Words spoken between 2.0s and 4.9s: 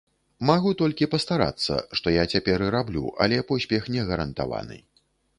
я цяпер і раблю, але поспех не гарантаваны.